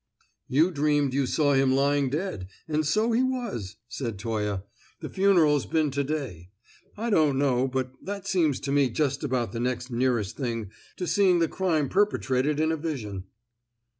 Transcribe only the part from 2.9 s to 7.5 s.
he was," said Toye. "The funeral's been to day. I don't